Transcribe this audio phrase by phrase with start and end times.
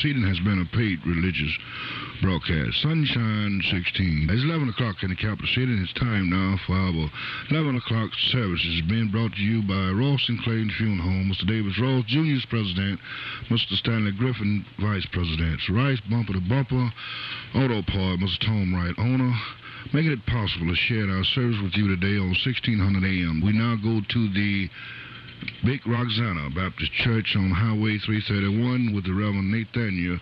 [0.00, 1.52] proceeding has been a paid religious
[2.24, 2.72] broadcast.
[2.80, 4.32] Sunshine 16.
[4.32, 7.12] It's 11 o'clock in the capital city, and it's time now for our
[7.52, 11.28] 11 o'clock services being brought to you by Ross and Clayton Funeral Home.
[11.28, 11.44] Mr.
[11.44, 12.32] Davis Ross, Jr.
[12.32, 12.96] is president.
[13.52, 13.76] Mr.
[13.76, 15.60] Stanley Griffin, vice president.
[15.68, 16.88] Rice, bumper to bumper.
[17.60, 18.40] Auto Part, Mr.
[18.40, 19.36] Tom Wright, owner
[19.92, 23.44] making it possible to share our service with you today on 1600 AM.
[23.44, 24.68] We now go to the
[25.64, 30.18] Big Roxana Baptist Church on Highway 331 with the Reverend Nathaniel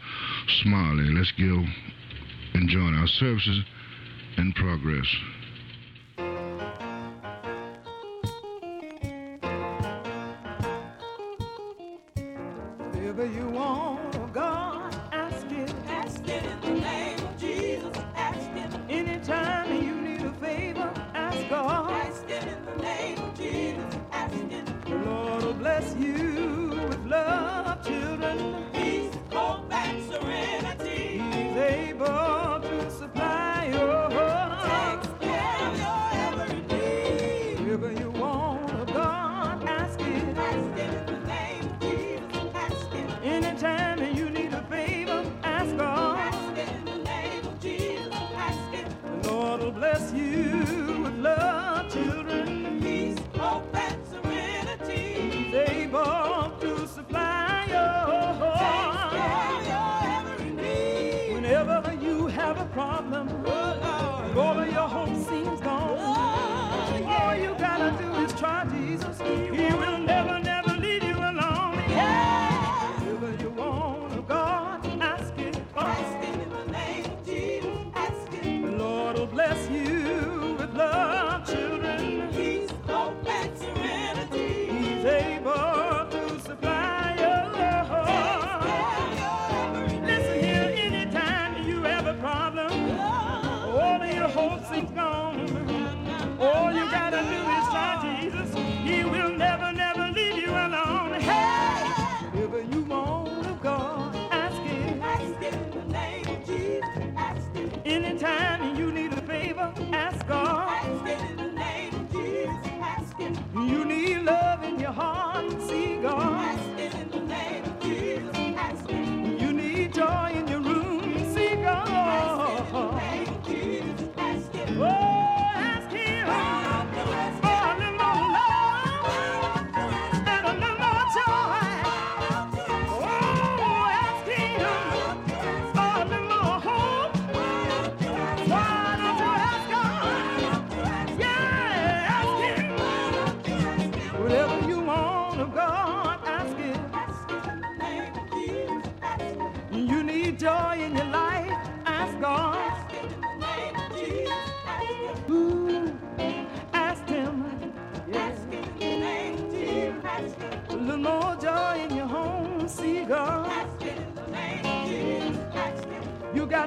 [0.62, 1.10] Smiley.
[1.14, 1.64] Let's go
[2.54, 3.64] and join our services
[4.36, 5.06] in progress.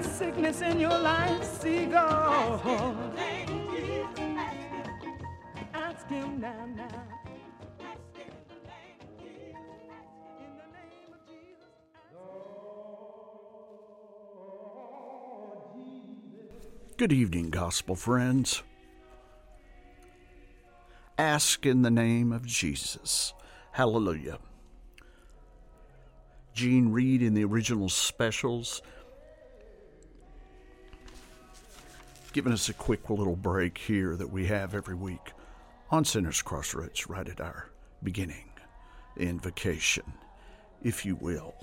[0.02, 2.62] Sickness in your life, see God.
[5.74, 6.88] Ask him now, now.
[16.98, 18.62] Good evening, gospel friends.
[21.18, 23.34] Ask in the name of Jesus.
[23.72, 24.40] Hallelujah.
[26.54, 28.82] Jean Reed in the original specials
[32.34, 35.34] giving us a quick little break here that we have every week
[35.90, 37.70] on Sinners Crossroads, right at our
[38.04, 38.50] beginning,
[39.18, 40.14] invocation,
[40.82, 41.54] if you will.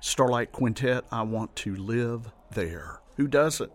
[0.00, 3.00] Starlite Quintette, I want to live there.
[3.16, 3.72] Who doesn't?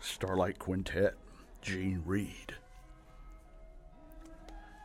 [0.00, 1.14] Starlite Quintette,
[1.60, 2.54] Jean Reed.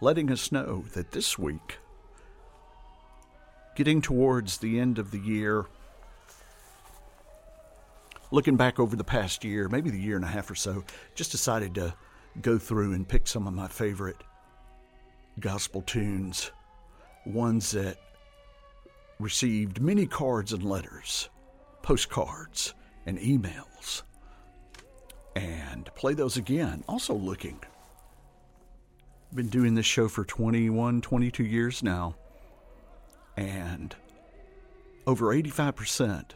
[0.02, 1.78] letting us know that this week,
[3.76, 5.66] getting towards the end of the year,
[8.32, 10.84] looking back over the past year, maybe the year and a half or so,
[11.16, 11.94] just decided to
[12.42, 14.18] go through and pick some of my favorite
[15.40, 16.52] gospel tunes,
[17.26, 17.98] ones that
[19.20, 21.30] received many cards and letters,
[21.82, 22.74] postcards,
[23.06, 24.04] and emails,
[25.36, 26.84] and play those again.
[26.88, 27.60] Also, looking.
[29.34, 32.16] Been doing this show for 21, 22 years now,
[33.36, 33.96] and
[35.06, 36.32] over 85%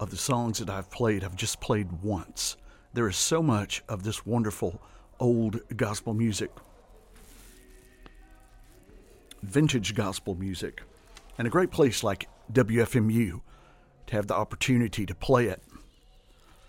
[0.00, 2.56] of the songs that I've played, I've just played once.
[2.92, 4.80] There is so much of this wonderful
[5.20, 6.50] old gospel music,
[9.42, 10.82] vintage gospel music,
[11.38, 13.40] and a great place like WFMU
[14.06, 15.62] to have the opportunity to play it.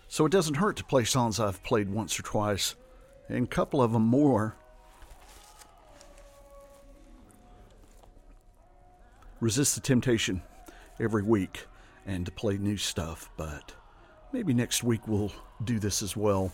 [0.08, 2.76] So it doesn't hurt to play songs I've played once or twice,
[3.28, 4.56] and a couple of them more.
[9.40, 10.42] Resist the temptation
[10.98, 11.66] every week
[12.06, 13.74] and to play new stuff, but
[14.32, 15.32] maybe next week we'll
[15.64, 16.52] do this as well.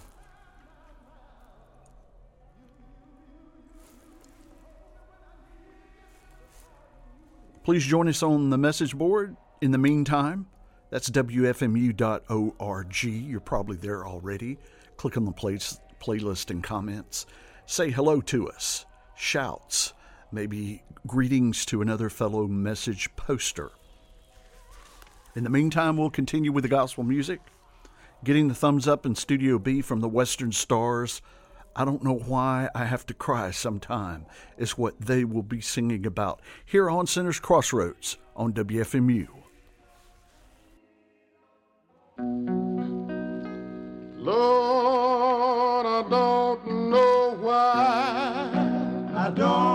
[7.64, 9.37] Please join us on the message board.
[9.61, 10.47] In the meantime,
[10.90, 13.02] that's WFMU.org.
[13.04, 14.59] You're probably there already.
[14.97, 17.26] Click on the place, playlist and comments.
[17.66, 18.85] Say hello to us.
[19.14, 19.92] Shouts.
[20.32, 23.71] Maybe greetings to another fellow message poster.
[25.35, 27.41] In the meantime, we'll continue with the gospel music.
[28.23, 31.23] Getting the thumbs up in Studio B from the Western Stars.
[31.75, 34.27] I don't know why I have to cry sometime,
[34.59, 39.27] is what they will be singing about here on Sinners Crossroads on WFMU.
[44.19, 49.12] Lord, I don't know why.
[49.17, 49.72] I don't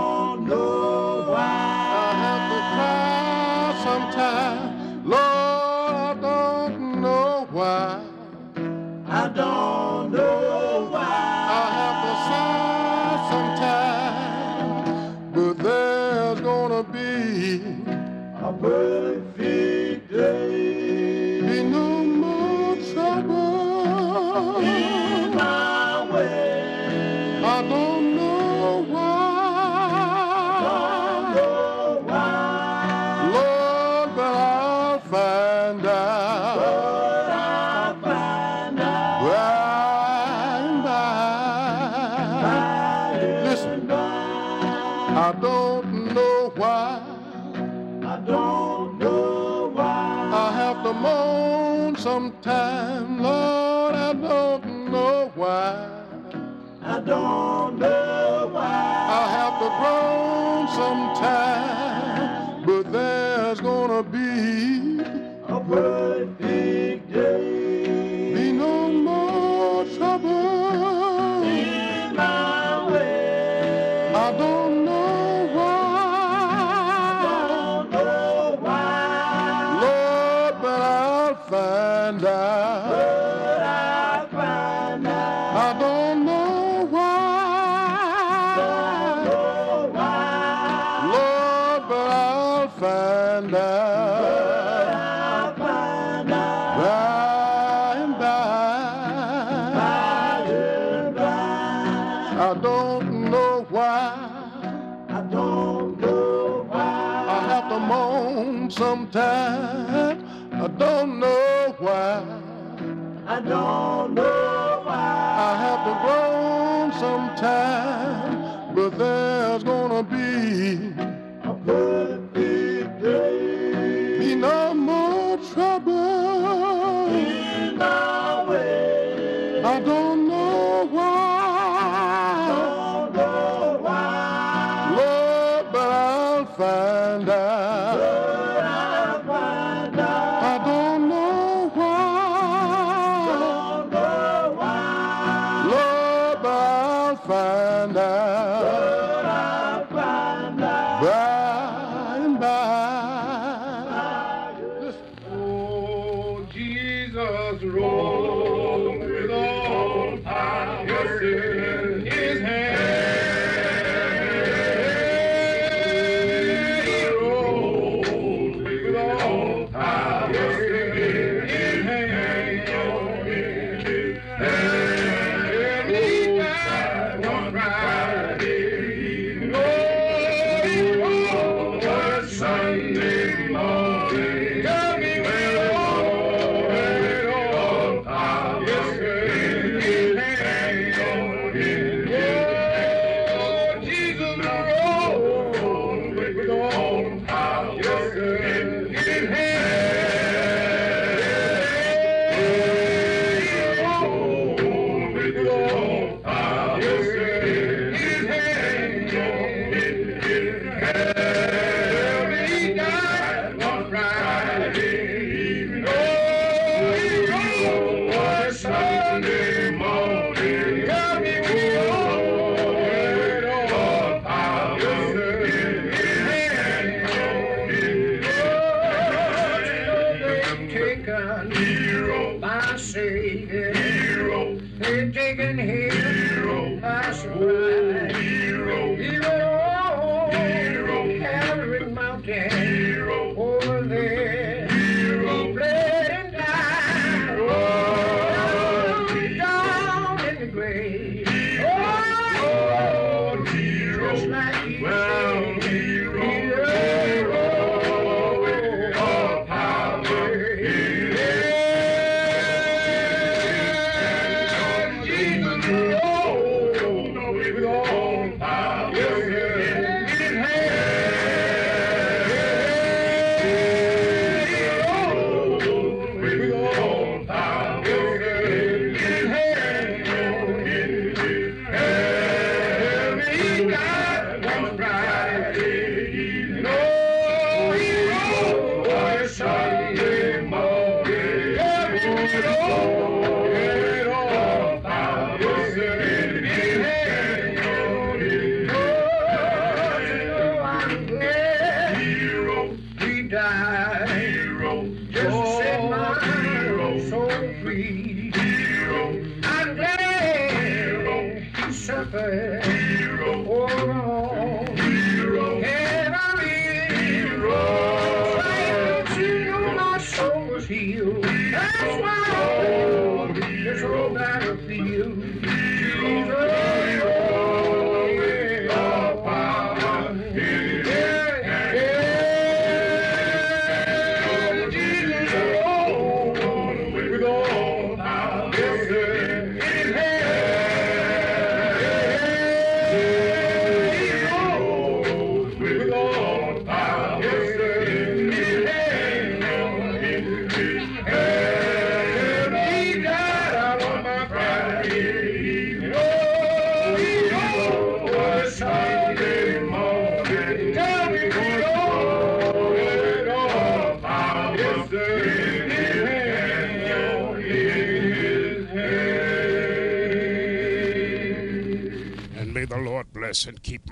[118.98, 119.37] sometime,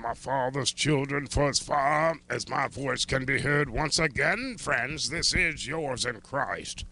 [0.07, 5.09] my father's children for as far as my voice can be heard once again, friends,
[5.09, 6.85] this is yours in Christ.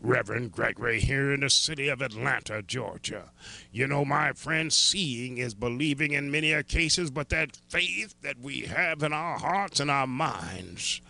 [0.00, 3.30] Reverend Gregory here in the city of Atlanta, Georgia.
[3.70, 8.62] You know, my friend, seeing is believing in many cases, but that faith that we
[8.62, 11.00] have in our hearts and our minds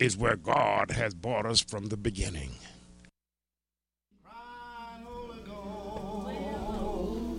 [0.00, 2.50] is where God has brought us from the beginning.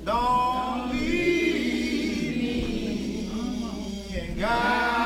[0.05, 1.18] Don't leave.
[4.39, 4.99] God.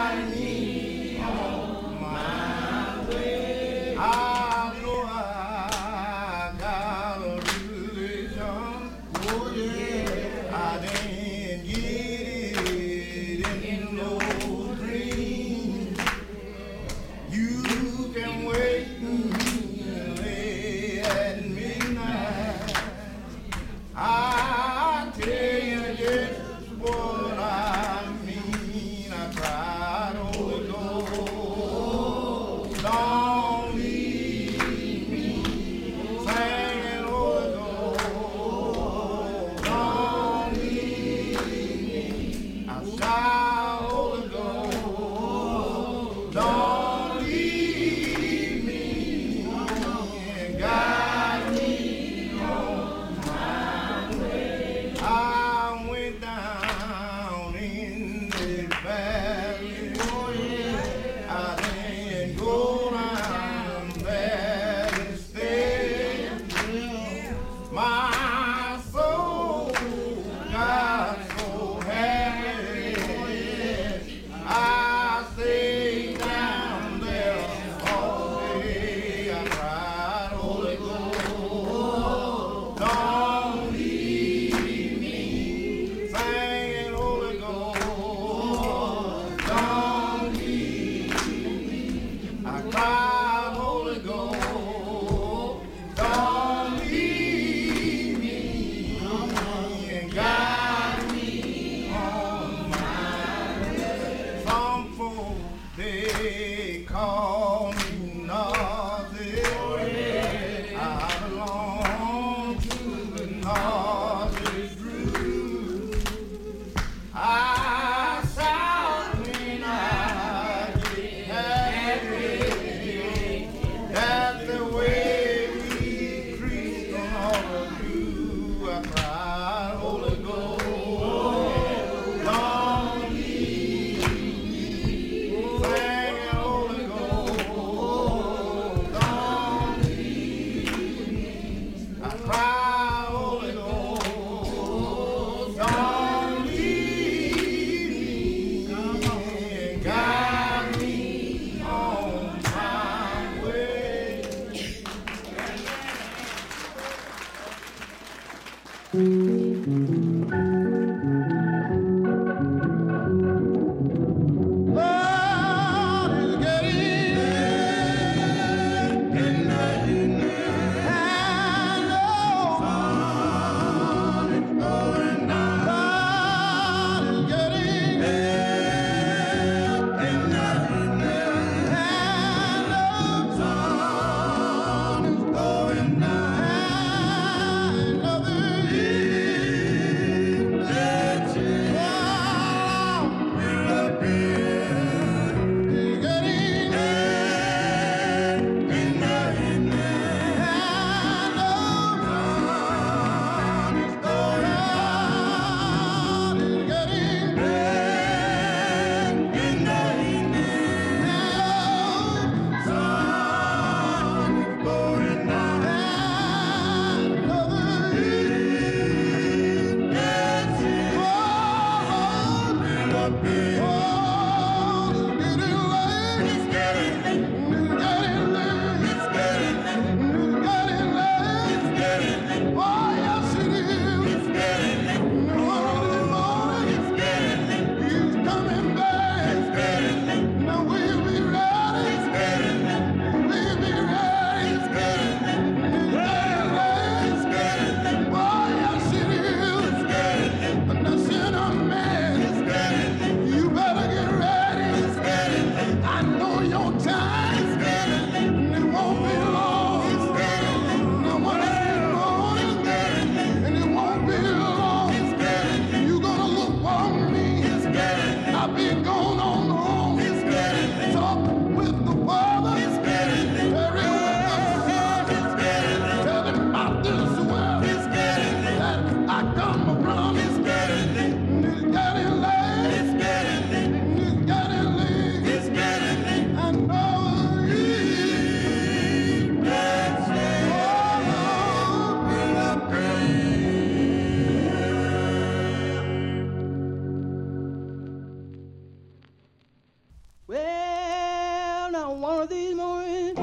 [302.03, 303.17] Well, now one of these mornings,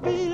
[0.00, 0.27] be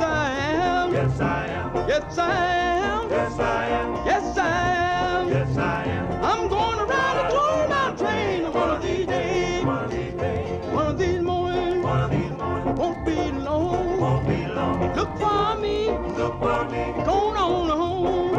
[0.00, 0.92] am.
[0.92, 1.74] Yes, I am.
[1.88, 3.10] Yes, I am.
[3.10, 4.06] Yes, I am.
[4.06, 5.28] Yes, I am.
[5.28, 9.64] Yes, I'm I'm gonna ride the go-around train one of these days.
[9.64, 10.64] One of these days.
[10.72, 11.84] One of these mornings.
[12.78, 14.94] Won't be long.
[14.96, 15.86] Look for me.
[17.04, 18.34] Going on home.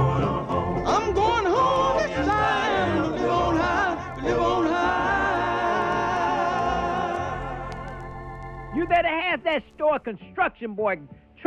[0.87, 3.03] I'm going home this time.
[3.03, 4.21] To live on high.
[4.23, 4.73] Live on high.
[8.75, 10.99] You better have that store construction boy,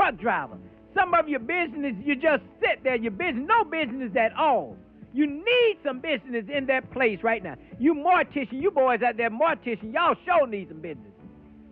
[0.06, 0.58] truck driver.
[0.94, 4.76] Some of your business, you just sit there, your business, no business at all.
[5.12, 7.56] You need some business in that place right now.
[7.78, 11.12] You mortician, you boys out there mortician, y'all sure need some business.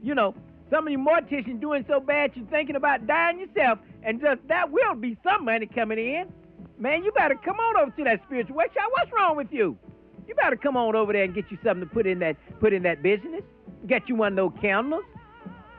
[0.02, 0.34] You know,
[0.70, 4.70] some of you morticians doing so bad you're thinking about dying yourself, and just that
[4.70, 6.32] will be some money coming in.
[6.78, 8.84] Man, you better come on over to that spiritual workshop.
[8.90, 9.78] What's wrong with you?
[10.26, 12.72] You better come on over there and get you something to put in that put
[12.72, 13.42] in that business.
[13.86, 15.04] Get you one of those candles.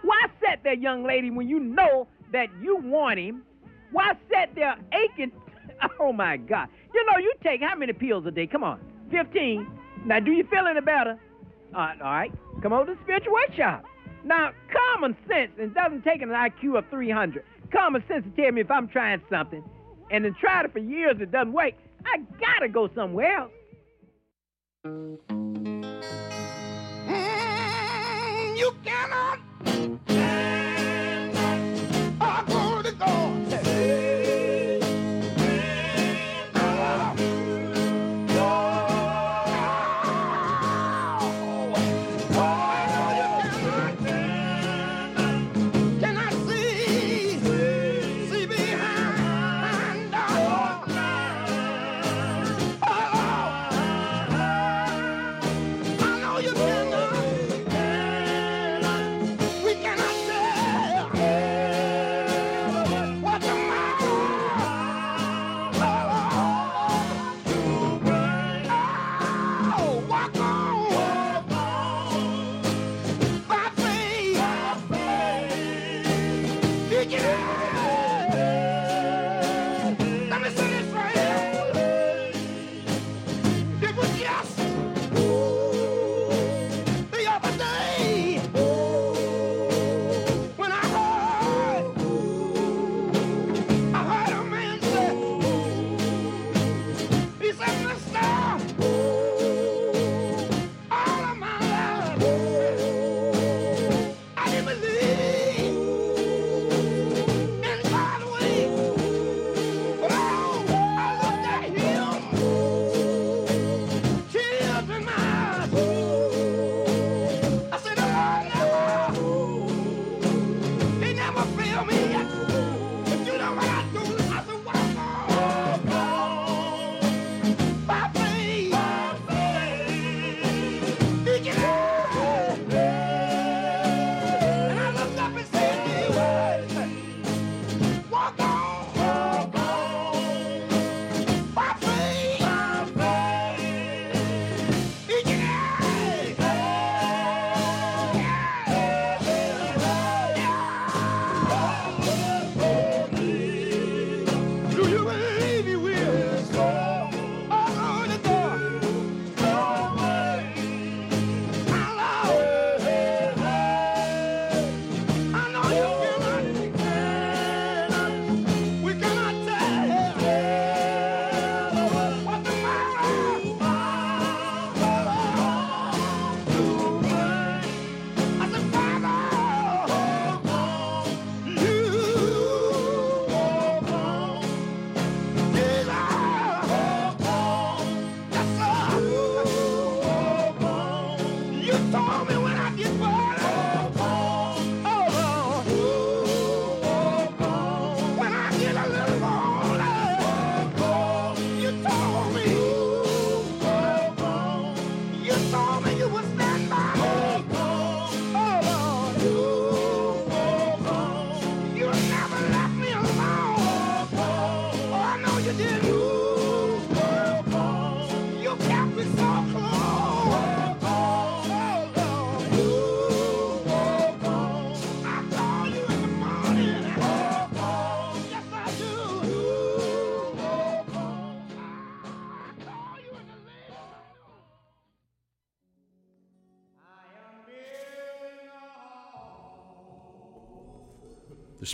[0.04, 3.44] Why sit there, young lady, when you know that you want him?
[3.92, 5.32] Why sit there aching?
[6.00, 6.70] Oh my God!
[6.94, 8.48] You know you take how many pills a day?
[8.48, 8.80] Come on,
[9.12, 9.68] fifteen.
[10.06, 11.20] Now, do you feel any better?
[11.76, 13.84] Uh, all right, come over to the spiritual workshop.
[14.24, 17.44] Now, common sense and doesn't take an IQ of 300.
[17.72, 19.64] Common sense to tell me if I'm trying something,
[20.12, 21.74] and then tried it for years, it doesn't work.
[22.06, 23.52] I gotta go somewhere else.
[24.86, 25.18] Mm,
[28.58, 29.40] you cannot.
[33.00, 33.45] God.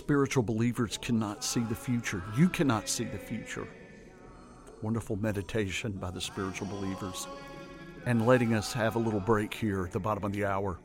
[0.02, 2.24] Spiritual believers cannot see the future.
[2.36, 3.68] You cannot see the future.
[4.82, 7.28] Wonderful meditation by the spiritual believers.
[8.04, 10.80] And letting us have a little break here at the bottom of the hour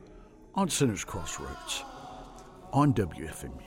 [0.54, 1.82] on Sinners Crossroads
[2.72, 3.60] on WFMU.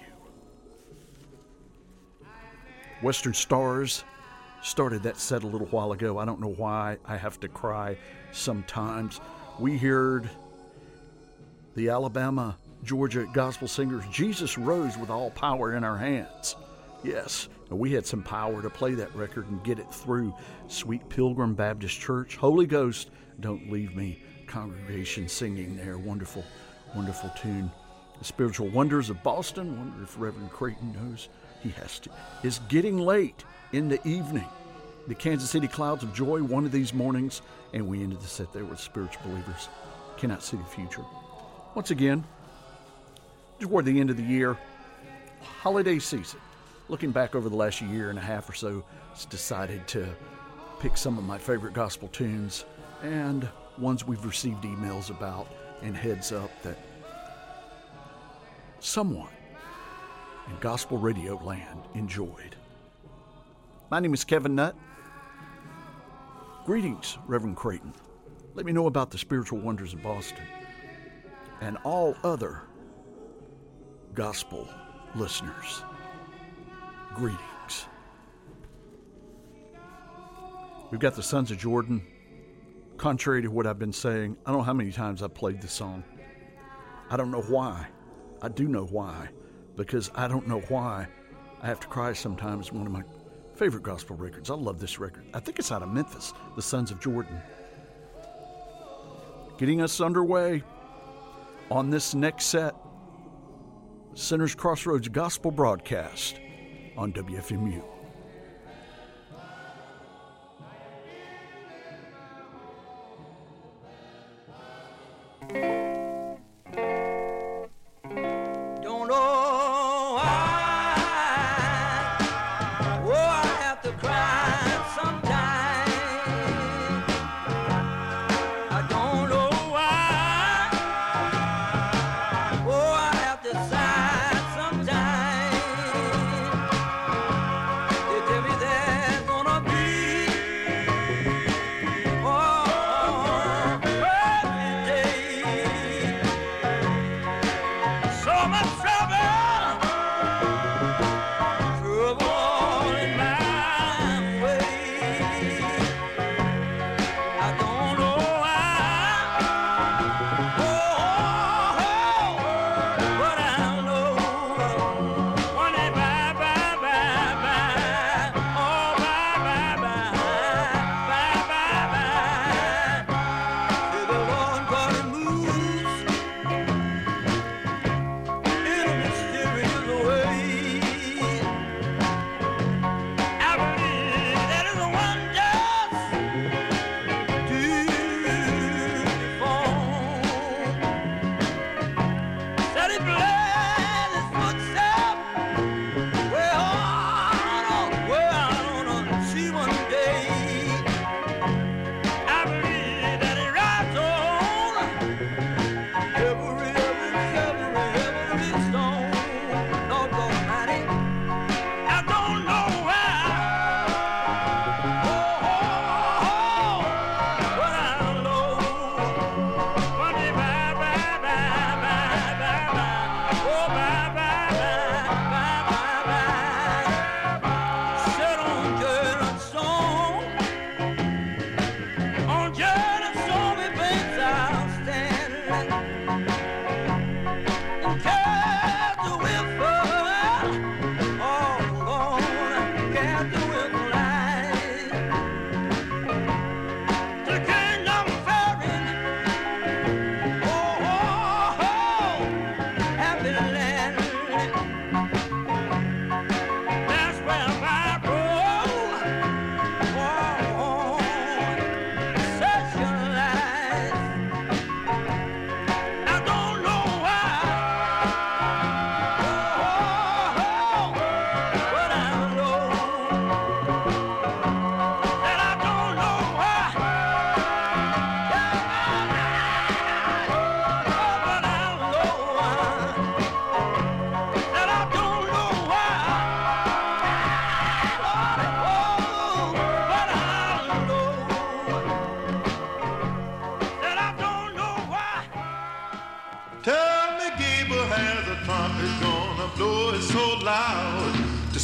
[3.01, 4.05] Western Stars
[4.61, 6.17] started that set a little while ago.
[6.17, 7.97] I don't know why I have to cry
[8.31, 9.19] sometimes.
[9.59, 10.29] We heard
[11.75, 16.55] the Alabama, Georgia gospel singers, Jesus Rose with All Power in Our Hands.
[17.03, 20.33] Yes, we had some power to play that record and get it through.
[20.67, 25.97] Sweet Pilgrim Baptist Church, Holy Ghost, Don't Leave Me, congregation singing there.
[25.97, 26.43] Wonderful,
[26.95, 27.71] wonderful tune.
[28.19, 31.29] The Spiritual Wonders of Boston, wonder if Reverend Creighton knows
[31.61, 32.09] he has to.
[32.43, 34.47] It's getting late in the evening.
[35.07, 37.41] The Kansas City Clouds of Joy, one of these mornings,
[37.73, 39.69] and we ended the set there with spiritual believers.
[40.17, 41.03] Cannot see the future.
[41.73, 42.23] Once again,
[43.61, 44.57] toward the end of the year,
[45.61, 46.39] holiday season.
[46.89, 48.83] Looking back over the last year and a half or so,
[49.29, 50.07] decided to
[50.79, 52.65] pick some of my favorite gospel tunes
[53.03, 53.47] and
[53.77, 55.47] ones we've received emails about
[55.83, 56.77] and heads up that
[58.79, 59.29] someone
[60.47, 62.55] in gospel radio land enjoyed.
[63.91, 64.75] My name is Kevin Nutt.
[66.65, 67.93] Greetings, Reverend Creighton.
[68.55, 70.45] Let me know about the spiritual wonders of Boston
[71.61, 72.63] and all other
[74.13, 74.67] gospel
[75.15, 75.83] listeners.
[77.15, 77.87] Greetings.
[80.89, 82.05] We've got the Sons of Jordan.
[82.97, 85.71] Contrary to what I've been saying, I don't know how many times I've played this
[85.71, 86.03] song.
[87.09, 87.87] I don't know why.
[88.41, 89.29] I do know why,
[89.75, 91.07] because I don't know why
[91.61, 92.71] I have to cry sometimes.
[92.71, 93.03] One of my
[93.55, 94.49] favorite gospel records.
[94.49, 95.25] I love this record.
[95.33, 97.41] I think it's out of Memphis, the Sons of Jordan.
[99.57, 100.63] Getting us underway
[101.69, 102.75] on this next set,
[104.13, 106.39] Sinners Crossroads Gospel Broadcast
[106.97, 108.00] on WFMU.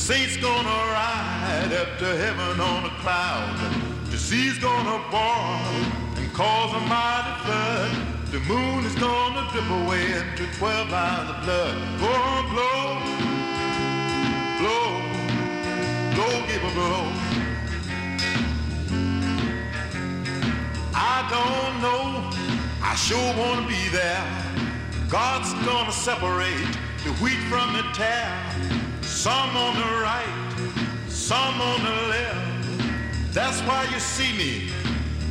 [0.07, 3.59] Saints gonna ride up to heaven on a cloud.
[4.09, 5.59] The sea's gonna boil
[6.15, 7.91] and cause a mighty flood.
[8.31, 11.75] The moon is gonna drip away into twelve lines of blood.
[11.99, 12.13] Go
[12.53, 12.83] blow,
[14.59, 14.87] blow,
[16.15, 17.11] blow, give a blow.
[20.95, 22.31] I don't know,
[22.81, 24.25] I sure wanna be there.
[25.09, 26.71] God's gonna separate
[27.03, 28.76] the wheat from the tare.
[29.17, 33.33] Some on the right, some on the left.
[33.33, 34.69] That's why you see me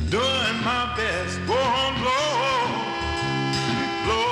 [0.09, 1.39] doing my best.
[1.47, 2.27] Go on, blow,
[4.03, 4.29] blow,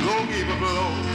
[0.00, 1.11] blow, give a blow.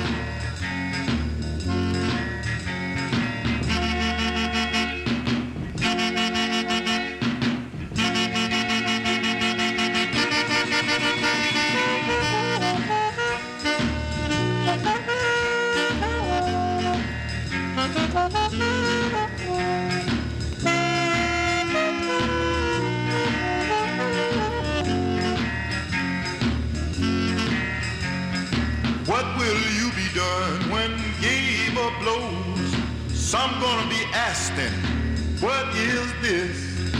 [35.41, 36.93] What is this?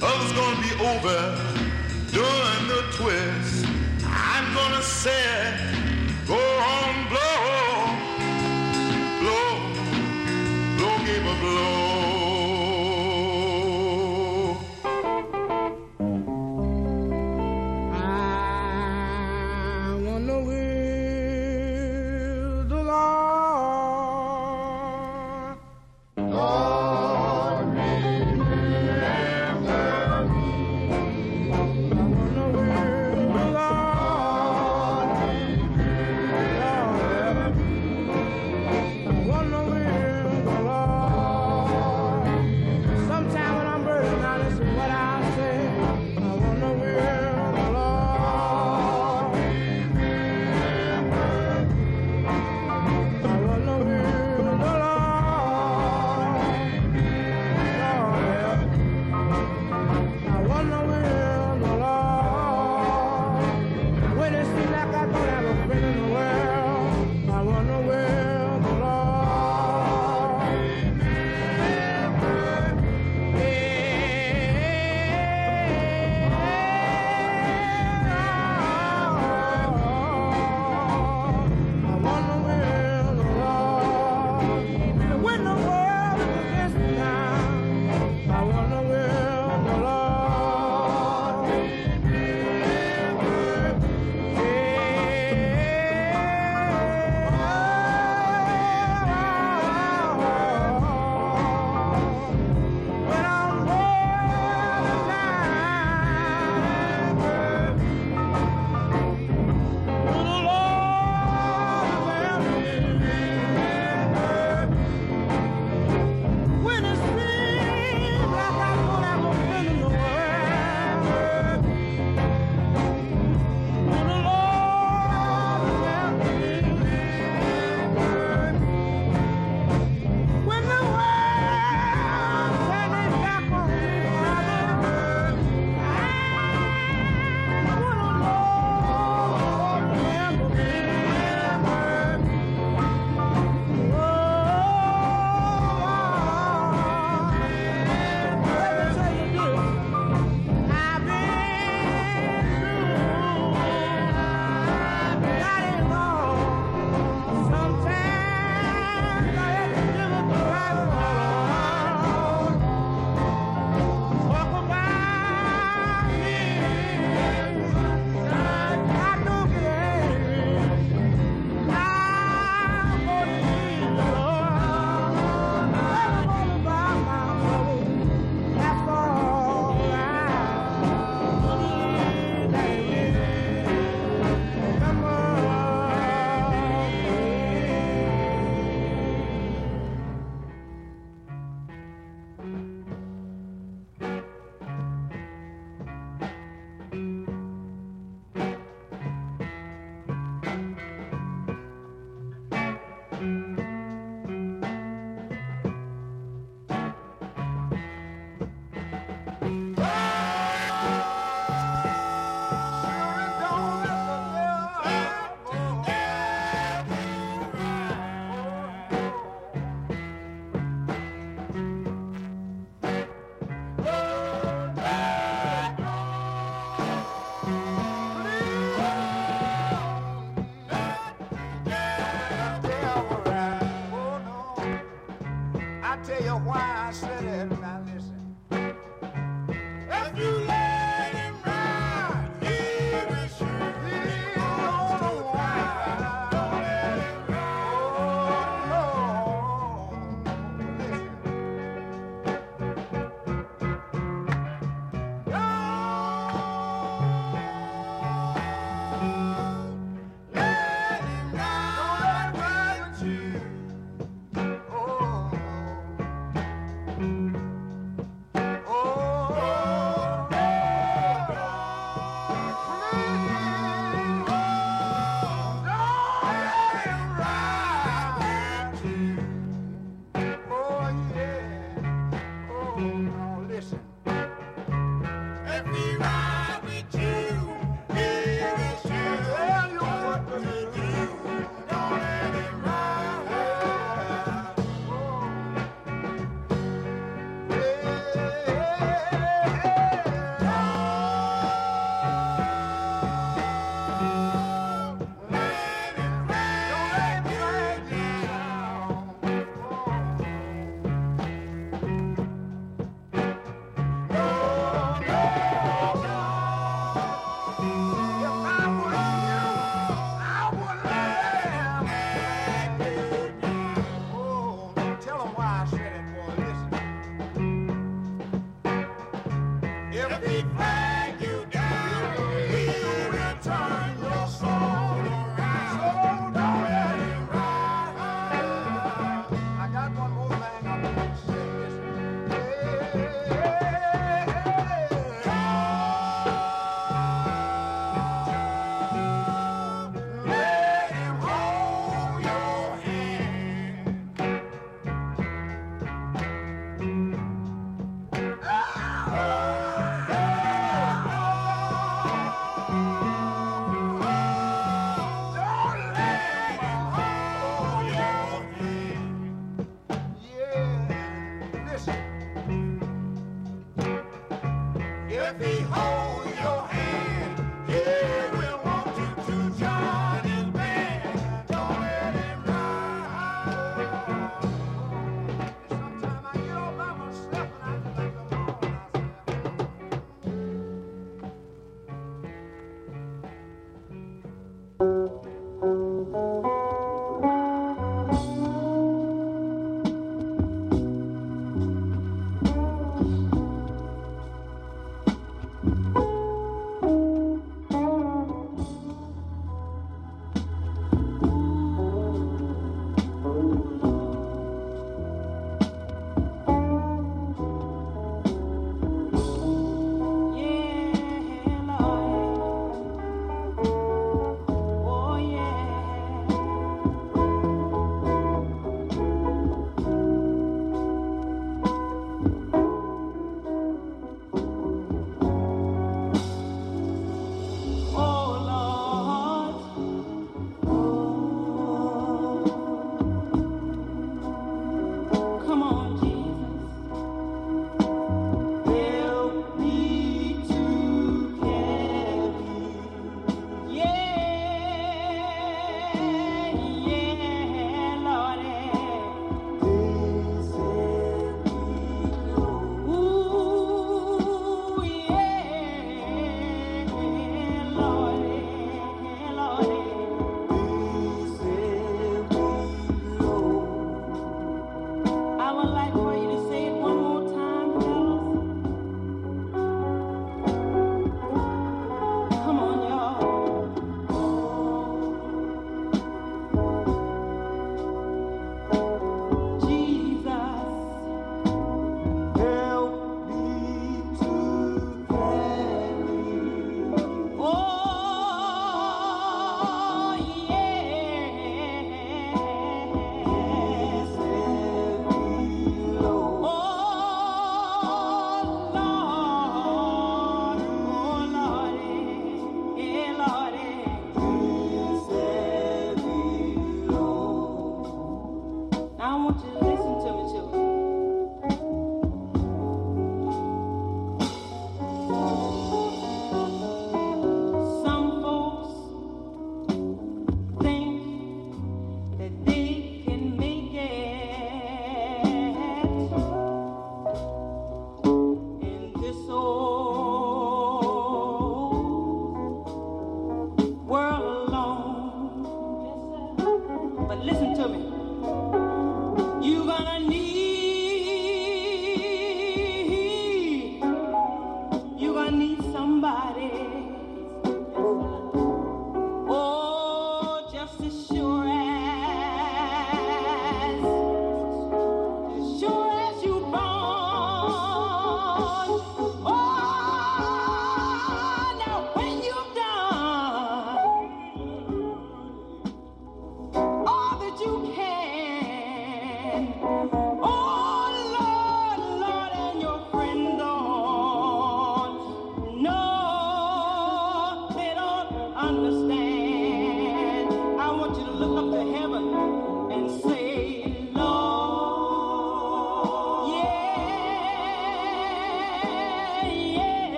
[0.00, 1.36] Oh, Others gonna be over
[2.10, 3.66] doing the twist.
[4.06, 5.51] I'm gonna say,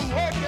[0.00, 0.39] I'm work.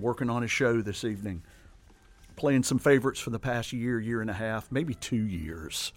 [0.00, 1.42] Working on a show this evening,
[2.36, 5.92] playing some favorites for the past year, year and a half, maybe two years.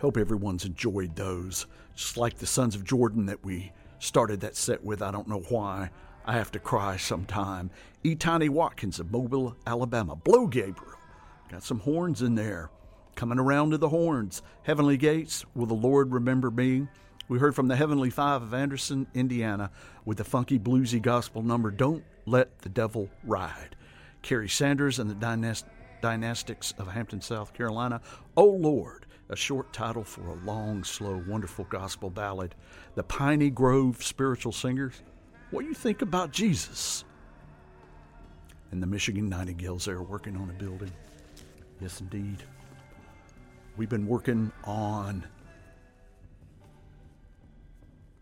[0.00, 1.66] Hope everyone's enjoyed those.
[1.96, 5.02] Just like the Sons of Jordan that we started that set with.
[5.02, 5.90] I don't know why.
[6.24, 7.70] I have to cry sometime.
[8.04, 8.14] E.
[8.14, 10.14] Tiny Watkins of Mobile, Alabama.
[10.14, 10.94] Blow Gabriel.
[11.50, 12.70] Got some horns in there.
[13.16, 14.42] Coming around to the horns.
[14.62, 16.86] Heavenly Gates, Will the Lord Remember Me?
[17.28, 19.70] We heard from the Heavenly Five of Anderson, Indiana,
[20.06, 23.76] with the funky bluesy gospel number Don't Let the Devil Ride.
[24.22, 25.64] Carey Sanders and the Dynast-
[26.02, 28.00] Dynastics of Hampton, South Carolina.
[28.36, 32.54] Oh Lord, a short title for a long, slow, wonderful gospel ballad.
[32.94, 35.02] The Piney Grove Spiritual Singers.
[35.50, 37.04] What do you think about Jesus?
[38.70, 40.92] And the Michigan Nightingales there working on a building.
[41.80, 42.42] Yes, indeed.
[43.76, 45.26] We've been working on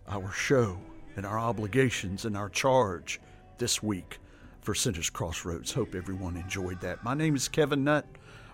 [0.09, 0.79] our show
[1.17, 3.21] and our obligations and our charge
[3.59, 4.19] this week
[4.61, 5.73] for Sinner's Crossroads.
[5.73, 7.03] Hope everyone enjoyed that.
[7.05, 8.05] My name is Kevin Nutt.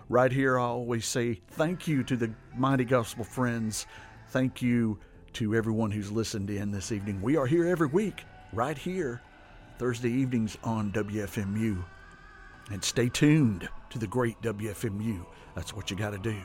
[0.09, 3.87] Right here, I always say thank you to the Mighty Gospel friends.
[4.29, 4.99] Thank you
[5.33, 7.21] to everyone who's listened in this evening.
[7.21, 9.21] We are here every week, right here,
[9.79, 11.83] Thursday evenings on WFMU.
[12.71, 15.25] And stay tuned to the great WFMU.
[15.55, 16.39] That's what you got to do.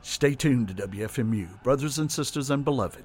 [0.00, 3.04] Stay tuned to WFMU, brothers and sisters and beloved,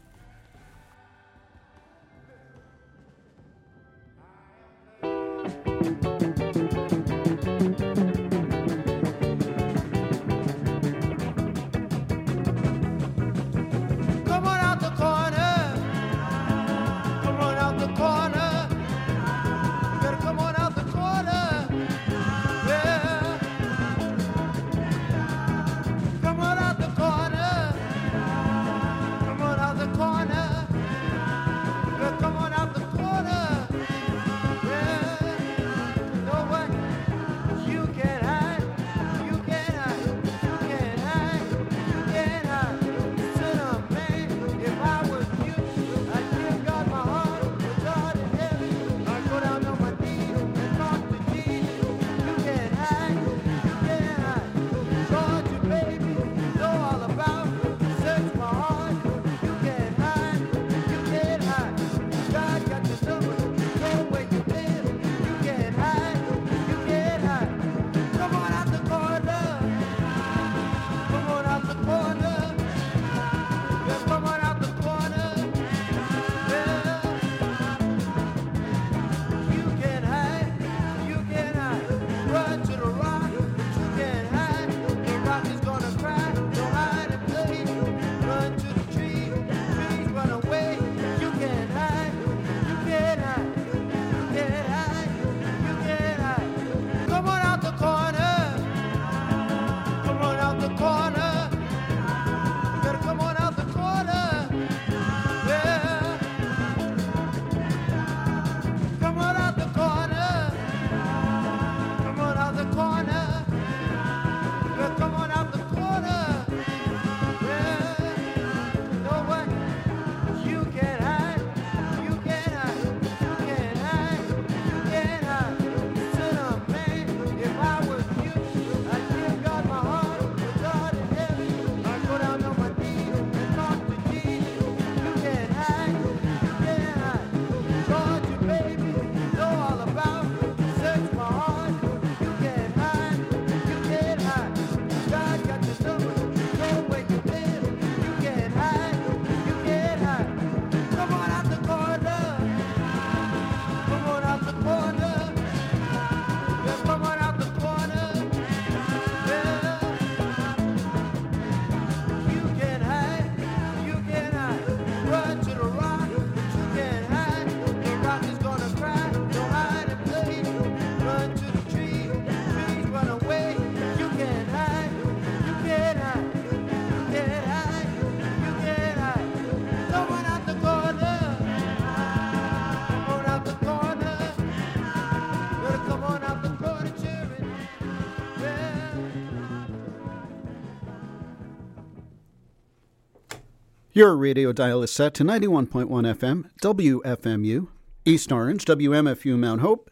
[194.01, 197.67] Your radio dial is set to 91.1 FM, WFMU,
[198.03, 199.91] East Orange, WMFU Mount Hope,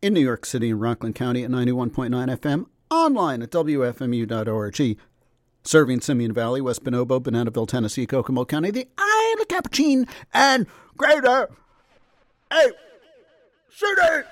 [0.00, 4.98] in New York City and Rockland County at 91.9 FM, online at WFMU.org,
[5.64, 11.48] serving Simeon Valley, West Bonobo, Bananaville, Tennessee, Kokomo County, the Isle of Capuchin, and Greater
[12.52, 12.70] Hey,
[13.68, 14.26] shooter!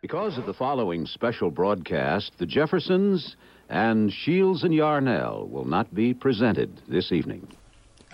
[0.00, 3.36] Because of the following special broadcast, the Jeffersons
[3.68, 7.46] and Shields and Yarnell will not be presented this evening.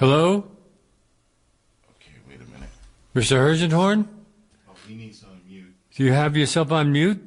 [0.03, 0.39] Hello?
[1.95, 2.69] Okay, wait a minute.
[3.15, 3.37] Mr.
[3.37, 4.09] Hershenhorn?
[4.69, 5.73] Oh, he needs on mute.
[5.95, 7.23] Do you have yourself on mute?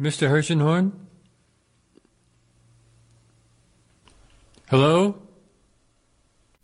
[0.00, 0.30] Mr.
[0.30, 0.92] Hershenhorn?
[4.70, 5.16] Hello?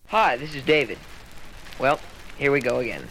[0.07, 0.99] Hi, this is David.
[1.81, 1.99] Well,
[2.39, 3.03] here we go again.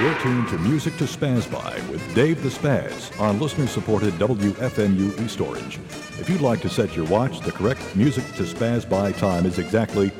[0.00, 5.20] You're tuned to Music to Spaz By with Dave the Spaz on listener supported WFMU
[5.22, 5.78] East Orange.
[6.18, 9.58] If you'd like to set your watch, the correct Music to Spaz By time is
[9.58, 10.10] exactly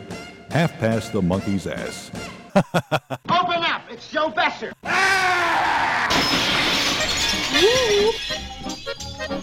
[0.51, 2.11] half past the monkey's ass.
[2.55, 3.81] Open up!
[3.89, 4.74] It's Joe Besser.
[4.85, 6.09] Ah!
[9.31, 9.43] I'm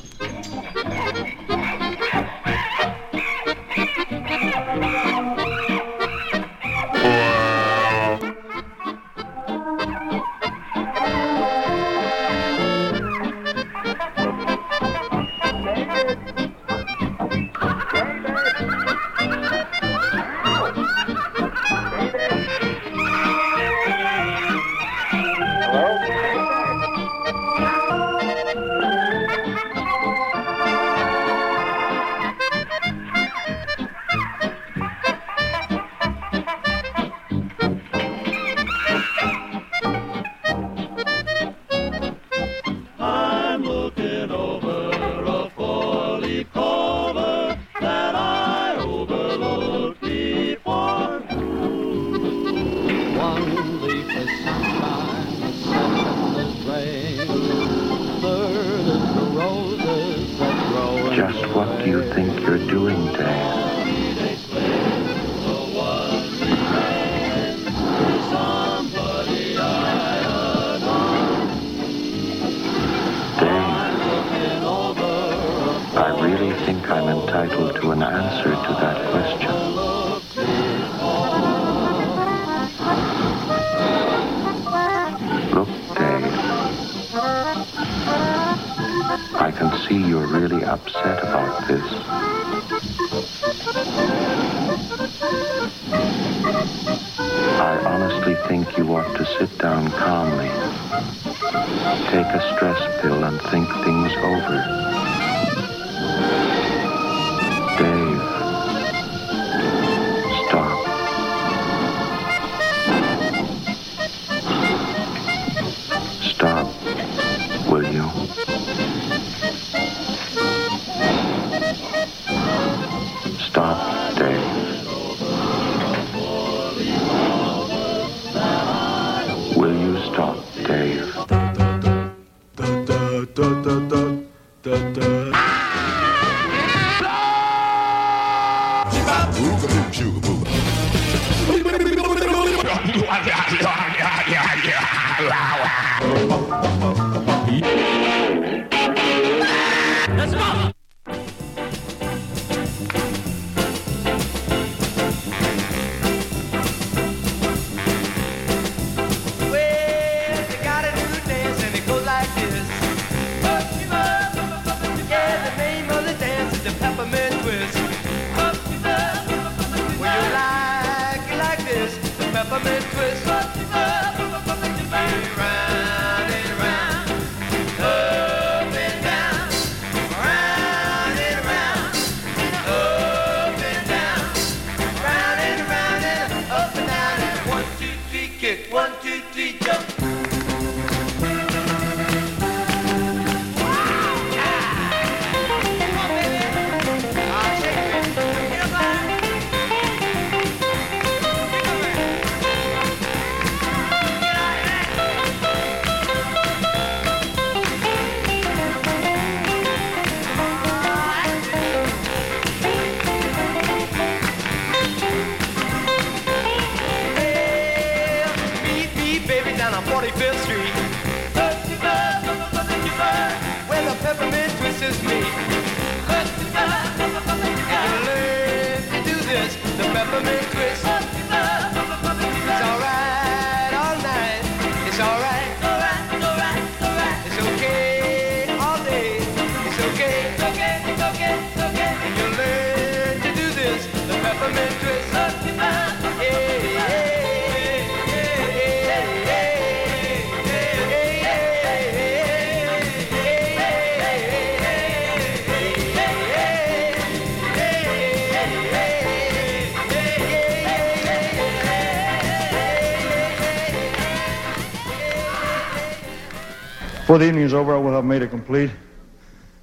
[267.18, 268.70] Before the evening is over, I will have made a complete,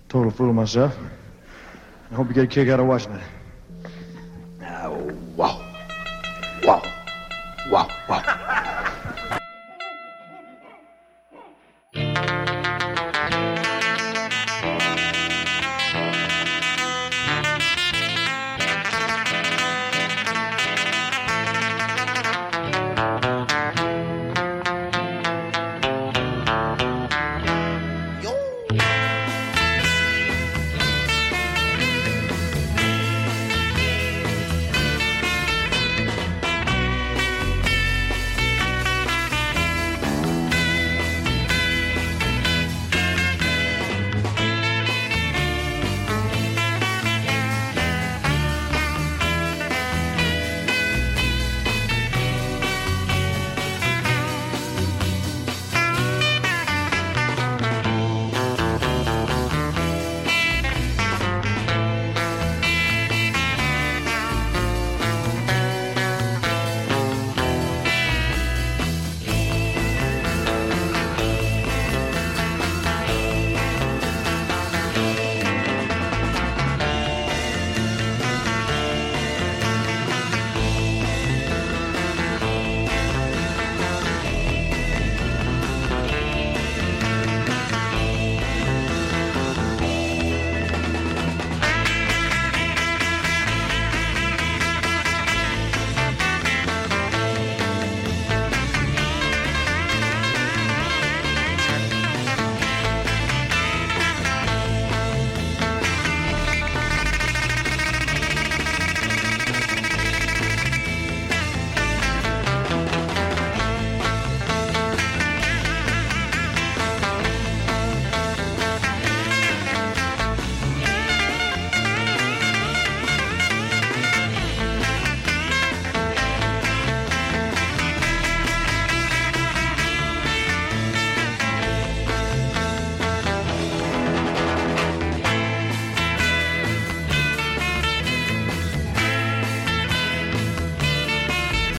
[0.08, 0.98] total fool of myself.
[2.10, 3.22] I hope you get a kick out of watching it.